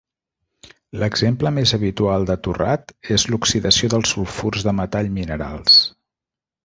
L'exemple 1.01 1.51
més 1.57 1.73
habitual 1.77 2.25
de 2.29 2.37
torrat 2.47 2.95
és 3.17 3.27
la 3.33 3.39
oxidació 3.41 3.93
dels 3.95 4.15
sulfurs 4.17 4.67
de 4.69 4.75
metall 4.79 5.13
minerals. 5.19 5.77